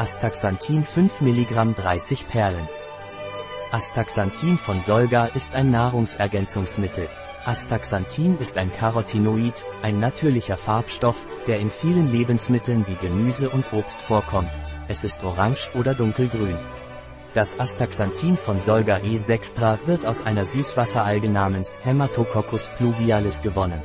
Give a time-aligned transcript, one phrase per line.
[0.00, 2.66] Astaxanthin 5 mg 30 Perlen.
[3.70, 7.06] Astaxanthin von Solga ist ein Nahrungsergänzungsmittel.
[7.44, 14.00] Astaxanthin ist ein Carotinoid, ein natürlicher Farbstoff, der in vielen Lebensmitteln wie Gemüse und Obst
[14.00, 14.48] vorkommt.
[14.88, 16.56] Es ist orange oder dunkelgrün.
[17.34, 23.82] Das Astaxanthin von Solga E6 wird aus einer Süßwasseralge namens Haematococcus pluvialis gewonnen.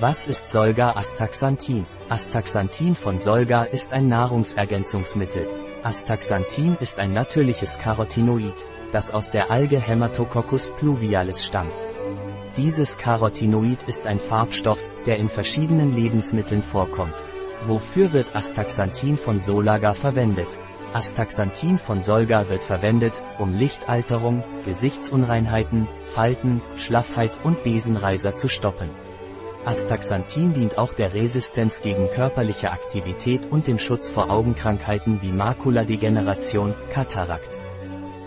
[0.00, 1.84] Was ist Solga Astaxanthin?
[2.08, 5.48] Astaxanthin von Solga ist ein Nahrungsergänzungsmittel.
[5.82, 8.54] Astaxanthin ist ein natürliches Carotinoid,
[8.92, 11.72] das aus der Alge Haematococcus pluvialis stammt.
[12.56, 17.16] Dieses Carotinoid ist ein Farbstoff, der in verschiedenen Lebensmitteln vorkommt.
[17.66, 20.60] Wofür wird Astaxanthin von Solaga verwendet?
[20.92, 28.90] Astaxanthin von Solga wird verwendet, um Lichtalterung, Gesichtsunreinheiten, Falten, Schlaffheit und Besenreiser zu stoppen.
[29.64, 36.74] Astaxanthin dient auch der Resistenz gegen körperliche Aktivität und dem Schutz vor Augenkrankheiten wie Makuladegeneration,
[36.90, 37.50] Katarakt.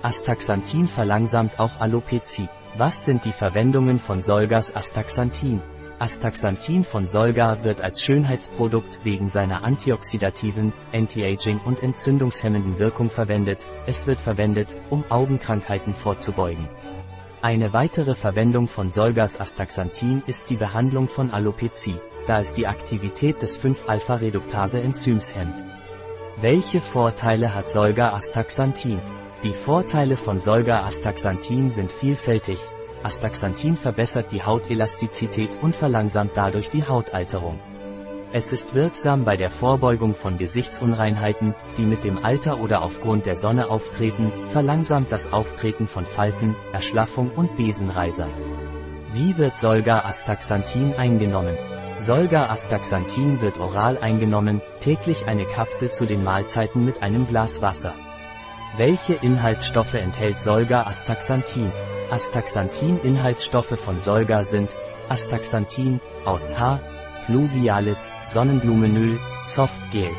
[0.04, 2.50] Astaxanthin verlangsamt auch Alopezie.
[2.78, 5.62] Was sind die Verwendungen von Solgas Astaxanthin?
[6.00, 13.66] Astaxanthin von Solga wird als Schönheitsprodukt wegen seiner antioxidativen, anti-aging und entzündungshemmenden Wirkung verwendet.
[13.86, 16.68] Es wird verwendet, um Augenkrankheiten vorzubeugen.
[17.44, 23.42] Eine weitere Verwendung von Solgas Astaxanthin ist die Behandlung von Alopezie, da es die Aktivität
[23.42, 25.56] des 5-Alpha-Reduktase-Enzyms hemmt.
[26.40, 29.02] Welche Vorteile hat Solga Astaxanthin?
[29.44, 32.60] Die Vorteile von Solga Astaxanthin sind vielfältig.
[33.02, 37.60] Astaxanthin verbessert die Hautelastizität und verlangsamt dadurch die Hautalterung.
[38.34, 43.36] Es ist wirksam bei der Vorbeugung von Gesichtsunreinheiten, die mit dem Alter oder aufgrund der
[43.36, 48.30] Sonne auftreten, verlangsamt das Auftreten von Falten, Erschlaffung und Besenreiser.
[49.12, 51.58] Wie wird Solga Astaxanthin eingenommen?
[51.98, 57.94] Solga Astaxanthin wird oral eingenommen, täglich eine Kapsel zu den Mahlzeiten mit einem Glas Wasser.
[58.78, 61.70] Welche Inhaltsstoffe enthält Solga Astaxanthin?
[62.10, 64.74] Astaxanthin-Inhaltsstoffe von Solga sind
[65.10, 66.80] Astaxanthin aus H,
[67.26, 70.10] Pluvialis, Sonnenblumenöl, Softgel,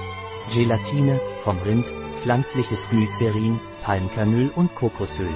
[0.52, 1.86] Gelatine vom Rind,
[2.22, 5.34] pflanzliches Glycerin, Palmkernöl und Kokosöl.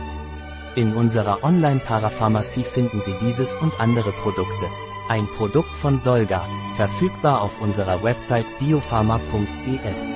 [0.77, 4.67] In unserer Online-Parapharmacie finden Sie dieses und andere Produkte.
[5.09, 6.47] Ein Produkt von Solga,
[6.77, 10.15] verfügbar auf unserer Website biopharma.es.